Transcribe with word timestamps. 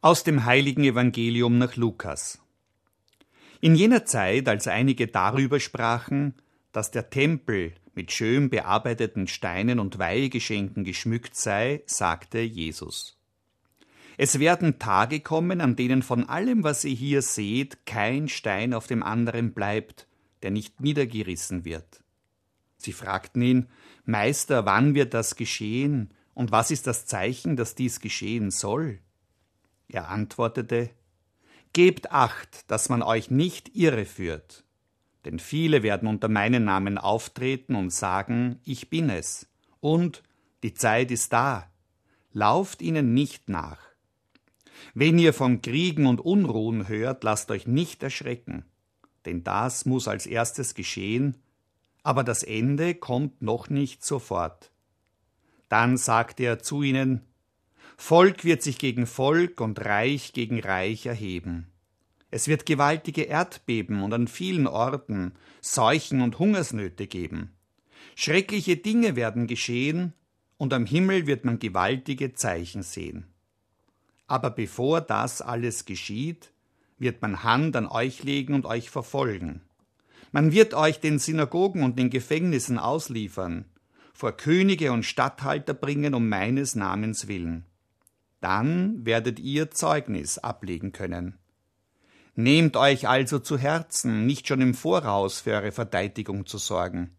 Aus 0.00 0.22
dem 0.22 0.44
heiligen 0.44 0.84
Evangelium 0.84 1.58
nach 1.58 1.74
Lukas. 1.74 2.38
In 3.60 3.74
jener 3.74 4.04
Zeit, 4.04 4.46
als 4.46 4.68
einige 4.68 5.08
darüber 5.08 5.58
sprachen, 5.58 6.34
dass 6.70 6.92
der 6.92 7.10
Tempel 7.10 7.72
mit 7.94 8.12
schön 8.12 8.48
bearbeiteten 8.48 9.26
Steinen 9.26 9.80
und 9.80 9.98
Weihegeschenken 9.98 10.84
geschmückt 10.84 11.34
sei, 11.34 11.82
sagte 11.86 12.38
Jesus. 12.38 13.18
Es 14.16 14.38
werden 14.38 14.78
Tage 14.78 15.18
kommen, 15.18 15.60
an 15.60 15.74
denen 15.74 16.04
von 16.04 16.28
allem, 16.28 16.62
was 16.62 16.84
ihr 16.84 16.94
hier 16.94 17.20
seht, 17.20 17.84
kein 17.84 18.28
Stein 18.28 18.74
auf 18.74 18.86
dem 18.86 19.02
anderen 19.02 19.52
bleibt, 19.52 20.06
der 20.44 20.52
nicht 20.52 20.80
niedergerissen 20.80 21.64
wird. 21.64 22.04
Sie 22.76 22.92
fragten 22.92 23.42
ihn, 23.42 23.66
Meister, 24.04 24.64
wann 24.64 24.94
wird 24.94 25.12
das 25.12 25.34
geschehen, 25.34 26.14
und 26.34 26.52
was 26.52 26.70
ist 26.70 26.86
das 26.86 27.04
Zeichen, 27.04 27.56
dass 27.56 27.74
dies 27.74 27.98
geschehen 27.98 28.52
soll? 28.52 29.00
Er 29.88 30.08
antwortete 30.08 30.90
Gebt 31.72 32.12
acht, 32.12 32.70
dass 32.70 32.88
man 32.88 33.02
euch 33.02 33.30
nicht 33.30 33.74
irreführt, 33.76 34.64
denn 35.24 35.38
viele 35.38 35.82
werden 35.82 36.08
unter 36.08 36.28
meinen 36.28 36.64
Namen 36.64 36.98
auftreten 36.98 37.74
und 37.74 37.92
sagen, 37.92 38.58
ich 38.64 38.90
bin 38.90 39.10
es, 39.10 39.48
und 39.80 40.22
die 40.62 40.74
Zeit 40.74 41.10
ist 41.10 41.32
da. 41.32 41.70
Lauft 42.32 42.82
ihnen 42.82 43.14
nicht 43.14 43.48
nach. 43.48 43.78
Wenn 44.94 45.18
ihr 45.18 45.34
von 45.34 45.60
Kriegen 45.62 46.06
und 46.06 46.20
Unruhen 46.20 46.88
hört, 46.88 47.24
lasst 47.24 47.50
euch 47.50 47.66
nicht 47.66 48.02
erschrecken, 48.02 48.64
denn 49.24 49.44
das 49.44 49.84
muss 49.84 50.08
als 50.08 50.26
erstes 50.26 50.74
geschehen, 50.74 51.36
aber 52.02 52.24
das 52.24 52.42
Ende 52.42 52.94
kommt 52.94 53.42
noch 53.42 53.68
nicht 53.68 54.04
sofort. 54.04 54.72
Dann 55.68 55.96
sagte 55.96 56.44
er 56.44 56.60
zu 56.60 56.82
ihnen, 56.82 57.27
Volk 58.00 58.44
wird 58.44 58.62
sich 58.62 58.78
gegen 58.78 59.06
Volk 59.06 59.60
und 59.60 59.84
Reich 59.84 60.32
gegen 60.32 60.60
Reich 60.60 61.04
erheben. 61.04 61.66
Es 62.30 62.48
wird 62.48 62.64
gewaltige 62.64 63.24
Erdbeben 63.24 64.02
und 64.02 64.14
an 64.14 64.28
vielen 64.28 64.66
Orten 64.66 65.32
Seuchen 65.60 66.22
und 66.22 66.38
Hungersnöte 66.38 67.06
geben. 67.06 67.50
Schreckliche 68.14 68.76
Dinge 68.76 69.14
werden 69.16 69.46
geschehen, 69.46 70.14
und 70.56 70.72
am 70.72 70.86
Himmel 70.86 71.26
wird 71.26 71.44
man 71.44 71.58
gewaltige 71.58 72.32
Zeichen 72.32 72.82
sehen. 72.82 73.26
Aber 74.26 74.50
bevor 74.50 75.00
das 75.00 75.42
alles 75.42 75.84
geschieht, 75.84 76.52
wird 76.98 77.20
man 77.20 77.42
Hand 77.42 77.76
an 77.76 77.86
euch 77.86 78.22
legen 78.22 78.54
und 78.54 78.64
euch 78.64 78.90
verfolgen. 78.90 79.60
Man 80.32 80.52
wird 80.52 80.72
euch 80.72 81.00
den 81.00 81.18
Synagogen 81.18 81.82
und 81.82 81.98
den 81.98 82.10
Gefängnissen 82.10 82.78
ausliefern, 82.78 83.66
vor 84.14 84.32
Könige 84.32 84.92
und 84.92 85.04
Statthalter 85.04 85.74
bringen 85.74 86.14
um 86.14 86.28
meines 86.28 86.74
Namens 86.74 87.28
willen. 87.28 87.64
Dann 88.40 89.04
werdet 89.04 89.40
ihr 89.40 89.70
Zeugnis 89.70 90.38
ablegen 90.38 90.92
können. 90.92 91.38
Nehmt 92.34 92.76
euch 92.76 93.08
also 93.08 93.40
zu 93.40 93.58
Herzen, 93.58 94.26
nicht 94.26 94.46
schon 94.46 94.60
im 94.60 94.74
Voraus 94.74 95.40
für 95.40 95.54
eure 95.54 95.72
Verteidigung 95.72 96.46
zu 96.46 96.58
sorgen. 96.58 97.10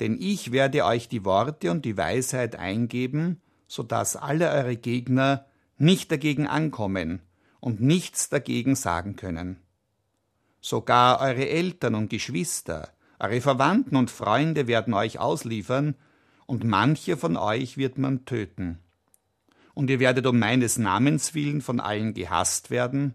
Denn 0.00 0.18
ich 0.20 0.52
werde 0.52 0.84
euch 0.84 1.08
die 1.08 1.24
Worte 1.24 1.70
und 1.70 1.86
die 1.86 1.96
Weisheit 1.96 2.56
eingeben, 2.56 3.40
so 3.66 3.82
dass 3.82 4.16
alle 4.16 4.50
eure 4.50 4.76
Gegner 4.76 5.46
nicht 5.78 6.12
dagegen 6.12 6.46
ankommen 6.46 7.22
und 7.60 7.80
nichts 7.80 8.28
dagegen 8.28 8.74
sagen 8.74 9.16
können. 9.16 9.56
Sogar 10.60 11.20
eure 11.20 11.48
Eltern 11.48 11.94
und 11.94 12.10
Geschwister, 12.10 12.90
eure 13.18 13.40
Verwandten 13.40 13.96
und 13.96 14.10
Freunde 14.10 14.66
werden 14.66 14.92
euch 14.92 15.18
ausliefern, 15.18 15.94
und 16.44 16.64
manche 16.64 17.16
von 17.16 17.38
euch 17.38 17.78
wird 17.78 17.96
man 17.96 18.26
töten 18.26 18.81
und 19.74 19.90
ihr 19.90 20.00
werdet 20.00 20.26
um 20.26 20.38
meines 20.38 20.78
Namens 20.78 21.34
willen 21.34 21.60
von 21.60 21.80
allen 21.80 22.14
gehasst 22.14 22.70
werden, 22.70 23.14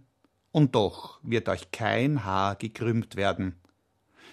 und 0.51 0.75
doch 0.75 1.19
wird 1.23 1.49
euch 1.49 1.71
kein 1.71 2.23
Haar 2.23 2.55
gekrümmt 2.55 3.15
werden. 3.15 3.55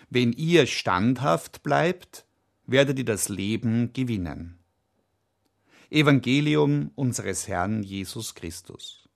Wenn 0.09 0.33
ihr 0.33 0.67
standhaft 0.67 1.63
bleibt, 1.63 2.25
werdet 2.67 2.99
ihr 2.99 3.05
das 3.05 3.29
Leben 3.29 3.93
gewinnen. 3.93 4.59
Evangelium 5.91 6.91
unseres 6.95 7.47
Herrn 7.47 7.83
Jesus 7.83 8.35
Christus. 8.35 9.09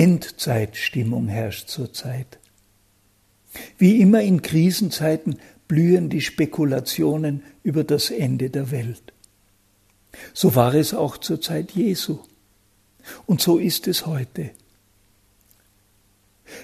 Endzeitstimmung 0.00 1.28
herrscht 1.28 1.68
zurzeit. 1.68 2.38
Wie 3.76 4.00
immer 4.00 4.22
in 4.22 4.40
Krisenzeiten 4.40 5.38
blühen 5.68 6.08
die 6.08 6.22
Spekulationen 6.22 7.42
über 7.62 7.84
das 7.84 8.10
Ende 8.10 8.48
der 8.48 8.70
Welt. 8.70 9.12
So 10.32 10.54
war 10.54 10.72
es 10.72 10.94
auch 10.94 11.18
zur 11.18 11.42
Zeit 11.42 11.72
Jesu. 11.72 12.20
Und 13.26 13.42
so 13.42 13.58
ist 13.58 13.88
es 13.88 14.06
heute. 14.06 14.52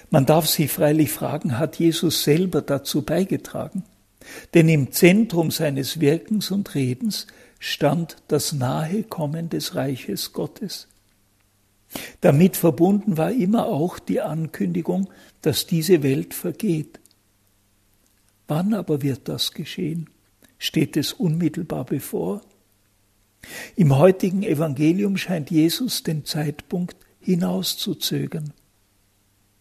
Man 0.09 0.25
darf 0.25 0.47
sich 0.47 0.71
freilich 0.71 1.11
fragen, 1.11 1.59
hat 1.59 1.77
Jesus 1.77 2.23
selber 2.23 2.63
dazu 2.63 3.03
beigetragen? 3.03 3.83
Denn 4.55 4.67
im 4.67 4.91
Zentrum 4.91 5.51
seines 5.51 5.99
Wirkens 5.99 6.49
und 6.49 6.73
Redens 6.73 7.27
stand 7.59 8.17
das 8.29 8.51
nahe 8.51 9.03
Kommen 9.03 9.49
des 9.49 9.75
Reiches 9.75 10.33
Gottes. 10.33 10.87
Damit 12.21 12.57
verbunden 12.57 13.17
war 13.17 13.31
immer 13.31 13.67
auch 13.67 13.99
die 13.99 14.21
Ankündigung, 14.21 15.09
dass 15.41 15.67
diese 15.67 16.03
Welt 16.03 16.33
vergeht. 16.33 16.99
Wann 18.47 18.73
aber 18.73 19.01
wird 19.01 19.27
das 19.27 19.53
geschehen? 19.53 20.09
Steht 20.57 20.97
es 20.97 21.13
unmittelbar 21.13 21.85
bevor? 21.85 22.41
Im 23.75 23.97
heutigen 23.97 24.43
Evangelium 24.43 25.17
scheint 25.17 25.51
Jesus 25.51 26.03
den 26.03 26.25
Zeitpunkt 26.25 26.95
hinauszuzögern. 27.19 28.53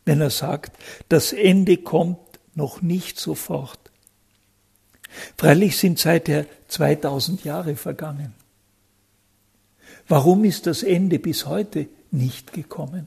Wenn 0.05 0.21
er 0.21 0.31
sagt, 0.31 0.77
das 1.09 1.33
Ende 1.33 1.77
kommt 1.77 2.19
noch 2.55 2.81
nicht 2.81 3.19
sofort. 3.19 3.79
Freilich 5.37 5.77
sind 5.77 5.99
seither 5.99 6.47
2000 6.69 7.45
Jahre 7.45 7.77
vergangen. 7.77 8.35
Warum 10.09 10.45
ist 10.45 10.67
das 10.67 10.83
Ende 10.83 11.19
bis 11.19 11.47
heute 11.47 11.89
nicht 12.13 12.53
gekommen? 12.53 13.07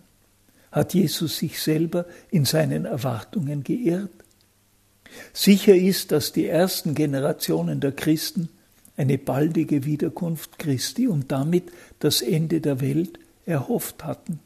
Hat 0.72 0.94
Jesus 0.94 1.38
sich 1.38 1.62
selber 1.62 2.06
in 2.30 2.46
seinen 2.46 2.86
Erwartungen 2.86 3.64
geirrt? 3.64 4.12
Sicher 5.34 5.76
ist, 5.76 6.12
dass 6.12 6.32
die 6.32 6.46
ersten 6.46 6.94
Generationen 6.94 7.80
der 7.80 7.92
Christen 7.92 8.50
eine 8.98 9.18
baldige 9.18 9.86
Wiederkunft 9.86 10.60
Christi 10.60 11.08
und 11.08 11.32
damit 11.32 11.72
das 12.00 12.22
Ende 12.22 12.62
der 12.62 12.82
Welt 12.82 13.18
erhofft 13.46 14.04
hatten. 14.04 14.40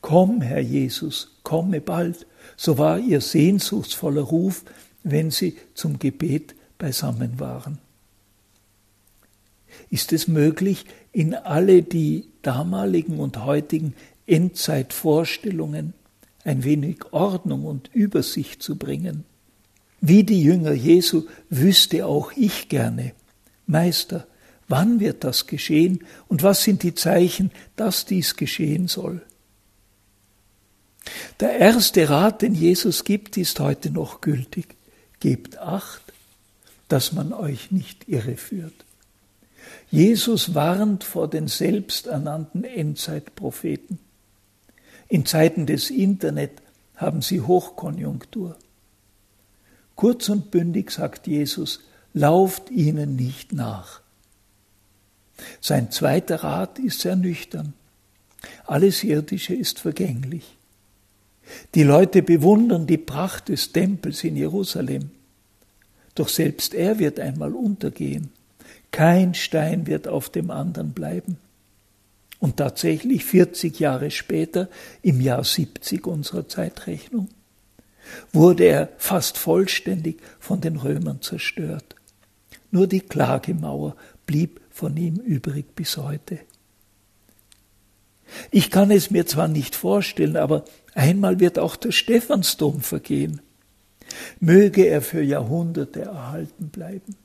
Komm, 0.00 0.40
Herr 0.40 0.60
Jesus, 0.60 1.36
komme 1.42 1.80
bald, 1.80 2.26
so 2.56 2.78
war 2.78 2.98
ihr 2.98 3.20
sehnsuchtsvoller 3.20 4.22
Ruf, 4.22 4.64
wenn 5.02 5.30
sie 5.30 5.56
zum 5.74 5.98
Gebet 5.98 6.54
beisammen 6.78 7.38
waren. 7.38 7.78
Ist 9.90 10.12
es 10.12 10.28
möglich, 10.28 10.84
in 11.12 11.34
alle 11.34 11.82
die 11.82 12.28
damaligen 12.42 13.18
und 13.18 13.44
heutigen 13.44 13.94
Endzeitvorstellungen 14.26 15.94
ein 16.44 16.64
wenig 16.64 17.12
Ordnung 17.12 17.64
und 17.64 17.90
Übersicht 17.94 18.62
zu 18.62 18.76
bringen. 18.76 19.24
Wie 20.00 20.24
die 20.24 20.42
Jünger 20.42 20.72
Jesu 20.72 21.26
wüsste 21.48 22.06
auch 22.06 22.32
ich 22.32 22.68
gerne, 22.68 23.12
Meister, 23.66 24.26
wann 24.68 24.98
wird 24.98 25.22
das 25.22 25.46
geschehen 25.46 26.04
und 26.28 26.42
was 26.42 26.64
sind 26.64 26.82
die 26.82 26.94
Zeichen, 26.94 27.52
dass 27.76 28.04
dies 28.04 28.36
geschehen 28.36 28.88
soll? 28.88 29.22
Der 31.40 31.58
erste 31.58 32.08
Rat, 32.08 32.42
den 32.42 32.54
Jesus 32.54 33.04
gibt, 33.04 33.36
ist 33.36 33.60
heute 33.60 33.90
noch 33.90 34.20
gültig. 34.20 34.76
Gebt 35.20 35.58
acht, 35.58 36.02
dass 36.88 37.12
man 37.12 37.32
euch 37.32 37.70
nicht 37.70 38.08
irreführt. 38.08 38.74
Jesus 39.92 40.54
warnt 40.54 41.04
vor 41.04 41.28
den 41.28 41.48
selbsternannten 41.48 42.64
Endzeitpropheten. 42.64 43.98
In 45.08 45.26
Zeiten 45.26 45.66
des 45.66 45.90
Internet 45.90 46.62
haben 46.96 47.20
sie 47.20 47.42
Hochkonjunktur. 47.42 48.56
Kurz 49.94 50.30
und 50.30 50.50
bündig 50.50 50.92
sagt 50.92 51.26
Jesus, 51.26 51.80
lauft 52.14 52.70
ihnen 52.70 53.16
nicht 53.16 53.52
nach. 53.52 54.00
Sein 55.60 55.90
zweiter 55.90 56.42
Rat 56.42 56.78
ist 56.78 57.00
sehr 57.00 57.16
nüchtern. 57.16 57.74
Alles 58.64 59.04
Irdische 59.04 59.54
ist 59.54 59.78
vergänglich. 59.78 60.56
Die 61.74 61.82
Leute 61.82 62.22
bewundern 62.22 62.86
die 62.86 62.96
Pracht 62.96 63.50
des 63.50 63.72
Tempels 63.72 64.24
in 64.24 64.36
Jerusalem. 64.36 65.10
Doch 66.14 66.30
selbst 66.30 66.72
er 66.72 66.98
wird 66.98 67.20
einmal 67.20 67.52
untergehen. 67.52 68.30
Kein 68.92 69.34
Stein 69.34 69.86
wird 69.86 70.06
auf 70.06 70.28
dem 70.28 70.50
anderen 70.50 70.92
bleiben. 70.92 71.38
Und 72.38 72.58
tatsächlich 72.58 73.24
40 73.24 73.80
Jahre 73.80 74.10
später, 74.10 74.68
im 75.00 75.20
Jahr 75.20 75.44
70 75.44 76.06
unserer 76.06 76.48
Zeitrechnung, 76.48 77.28
wurde 78.32 78.64
er 78.64 78.88
fast 78.98 79.38
vollständig 79.38 80.20
von 80.38 80.60
den 80.60 80.76
Römern 80.76 81.22
zerstört. 81.22 81.96
Nur 82.70 82.86
die 82.86 83.00
Klagemauer 83.00 83.96
blieb 84.26 84.60
von 84.70 84.96
ihm 84.96 85.16
übrig 85.16 85.74
bis 85.74 85.96
heute. 85.96 86.40
Ich 88.50 88.70
kann 88.70 88.90
es 88.90 89.10
mir 89.10 89.26
zwar 89.26 89.48
nicht 89.48 89.74
vorstellen, 89.74 90.36
aber 90.36 90.64
einmal 90.94 91.38
wird 91.38 91.58
auch 91.58 91.76
der 91.76 91.92
Stephansdom 91.92 92.80
vergehen. 92.80 93.40
Möge 94.40 94.84
er 94.86 95.00
für 95.00 95.22
Jahrhunderte 95.22 96.02
erhalten 96.02 96.68
bleiben. 96.68 97.16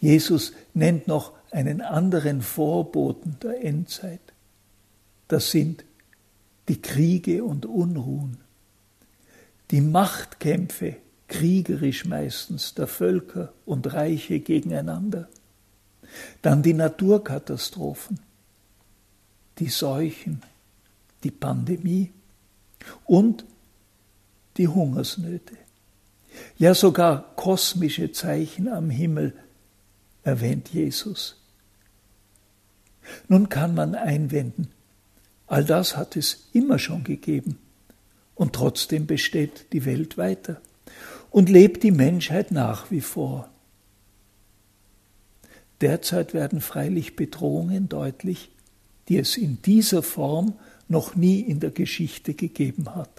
Jesus 0.00 0.52
nennt 0.74 1.06
noch 1.06 1.32
einen 1.50 1.80
anderen 1.80 2.42
Vorboten 2.42 3.36
der 3.42 3.62
Endzeit. 3.64 4.20
Das 5.28 5.50
sind 5.50 5.84
die 6.68 6.80
Kriege 6.80 7.44
und 7.44 7.66
Unruhen, 7.66 8.38
die 9.70 9.80
Machtkämpfe, 9.80 10.96
kriegerisch 11.28 12.04
meistens, 12.04 12.74
der 12.74 12.86
Völker 12.86 13.52
und 13.66 13.92
Reiche 13.92 14.40
gegeneinander, 14.40 15.28
dann 16.42 16.62
die 16.62 16.74
Naturkatastrophen, 16.74 18.18
die 19.58 19.68
Seuchen, 19.68 20.42
die 21.22 21.30
Pandemie 21.30 22.10
und 23.04 23.44
die 24.56 24.66
Hungersnöte. 24.66 25.54
Ja, 26.58 26.74
sogar 26.74 27.34
kosmische 27.36 28.12
Zeichen 28.12 28.68
am 28.68 28.90
Himmel 28.90 29.34
erwähnt 30.22 30.68
Jesus. 30.72 31.36
Nun 33.28 33.48
kann 33.48 33.74
man 33.74 33.94
einwenden, 33.94 34.68
all 35.46 35.64
das 35.64 35.96
hat 35.96 36.16
es 36.16 36.48
immer 36.52 36.78
schon 36.78 37.04
gegeben 37.04 37.58
und 38.34 38.54
trotzdem 38.54 39.06
besteht 39.06 39.72
die 39.72 39.84
Welt 39.84 40.16
weiter 40.16 40.60
und 41.30 41.48
lebt 41.48 41.82
die 41.82 41.90
Menschheit 41.90 42.52
nach 42.52 42.90
wie 42.90 43.00
vor. 43.00 43.48
Derzeit 45.80 46.34
werden 46.34 46.60
freilich 46.60 47.16
Bedrohungen 47.16 47.88
deutlich, 47.88 48.50
die 49.08 49.18
es 49.18 49.36
in 49.36 49.62
dieser 49.62 50.02
Form 50.02 50.54
noch 50.88 51.14
nie 51.14 51.40
in 51.40 51.60
der 51.60 51.70
Geschichte 51.70 52.34
gegeben 52.34 52.94
hat. 52.94 53.10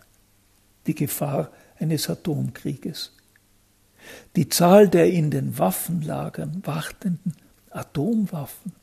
Die 0.88 0.96
Gefahr 0.96 1.52
eines 1.80 2.10
Atomkrieges. 2.10 3.14
Die 4.36 4.50
Zahl 4.50 4.90
der 4.90 5.12
in 5.12 5.32
den 5.32 5.58
Waffenlagern 5.58 6.62
wartenden 6.66 7.36
Atomwaffen 7.70 8.74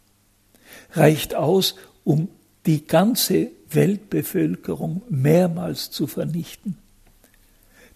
reicht 0.92 1.34
aus, 1.34 1.76
um 2.04 2.28
die 2.66 2.86
ganze 2.86 3.50
Weltbevölkerung 3.70 5.02
mehrmals 5.08 5.90
zu 5.90 6.06
vernichten. 6.06 6.76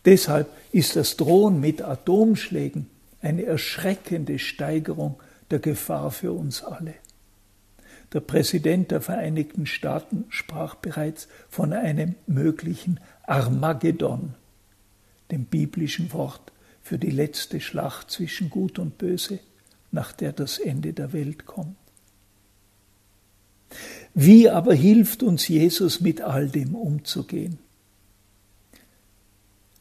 Deshalb 0.05 0.49
ist 0.73 0.97
das 0.97 1.17
Drohen 1.17 1.61
mit 1.61 1.83
Atomschlägen 1.83 2.89
eine 3.21 3.45
erschreckende 3.45 4.39
Steigerung 4.39 5.21
der 5.51 5.61
Gefahr 5.61 6.11
für 6.11 6.33
uns 6.33 6.63
alle. 6.63 6.95
Der 8.13 8.21
Präsident 8.21 8.91
der 8.91 9.01
Vereinigten 9.01 9.67
Staaten 9.67 10.25
sprach 10.29 10.75
bereits 10.75 11.29
von 11.49 11.73
einem 11.73 12.15
möglichen 12.27 13.01
Armageddon, 13.27 14.35
dem 15.31 15.45
biblischen 15.47 16.13
Wort 16.13 16.53
für 16.83 16.99
die 16.99 17.11
letzte 17.11 17.61
Schlacht 17.61 18.11
zwischen 18.11 18.51
Gut 18.51 18.79
und 18.79 18.99
Böse, 18.99 19.39
nach 19.91 20.13
der 20.13 20.33
das 20.33 20.59
Ende 20.59 20.93
der 20.93 21.13
Welt 21.13 21.47
kommt. 21.47 21.77
Wie 24.15 24.51
aber 24.51 24.75
hilft 24.75 25.23
uns 25.23 25.49
Jesus 25.49 26.01
mit 26.01 26.21
all 26.21 26.49
dem 26.49 26.75
umzugehen? 26.75 27.59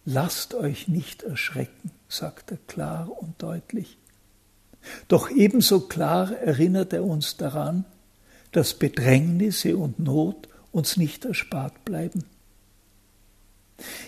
Lasst 0.06 0.53
euch 0.53 0.88
nicht 0.88 1.24
erschrecken, 1.24 1.92
sagt 2.07 2.51
er 2.51 2.57
klar 2.68 3.09
und 3.21 3.42
deutlich. 3.42 3.97
Doch 5.07 5.30
ebenso 5.30 5.81
klar 5.81 6.31
erinnert 6.38 6.94
er 6.94 7.04
uns 7.04 7.38
daran, 7.38 7.86
dass 8.51 8.74
Bedrängnisse 8.74 9.77
und 9.77 10.00
Not 10.00 10.47
uns 10.71 10.97
nicht 10.97 11.25
erspart 11.25 11.86
bleiben. 11.86 12.25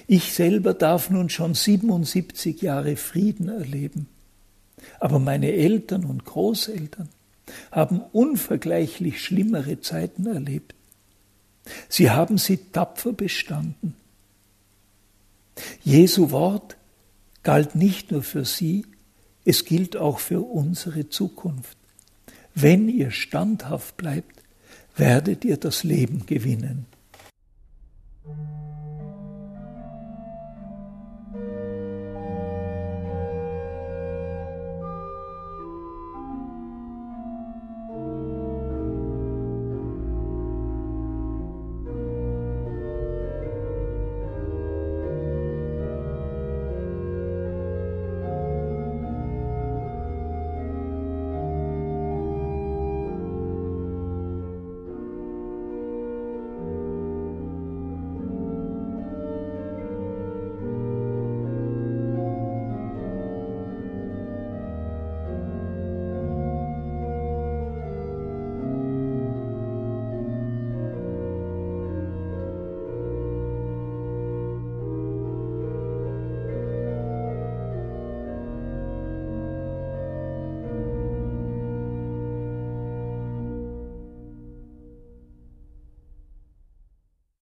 Ich 0.08 0.34
selber 0.34 0.74
darf 0.74 1.10
nun 1.10 1.30
schon 1.30 1.54
77 1.54 2.62
Jahre 2.62 2.96
Frieden 2.96 3.50
erleben, 3.50 4.08
aber 5.00 5.20
meine 5.20 5.52
Eltern 5.52 6.06
und 6.06 6.26
Großeltern 6.26 7.10
haben 7.72 8.02
unvergleichlich 8.12 9.22
schlimmere 9.22 9.82
Zeiten 9.82 10.28
erlebt. 10.28 10.76
Sie 11.90 12.12
haben 12.12 12.38
sie 12.38 12.58
tapfer 12.58 13.14
bestanden. 13.14 13.96
Jesu 15.84 16.32
Wort 16.32 16.78
galt 17.44 17.76
nicht 17.76 18.12
nur 18.12 18.24
für 18.24 18.46
sie, 18.46 18.86
es 19.46 19.66
gilt 19.66 19.98
auch 19.98 20.20
für 20.20 20.42
unsere 20.42 21.10
Zukunft. 21.10 21.78
Wenn 22.56 22.88
ihr 22.88 23.12
standhaft 23.12 23.98
bleibt, 23.98 24.42
werdet 24.96 25.44
ihr 25.44 25.58
das 25.58 25.84
Leben 25.84 26.26
gewinnen. 26.26 26.86